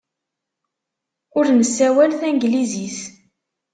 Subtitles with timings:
[1.37, 2.97] Ur nessawal tanglizit.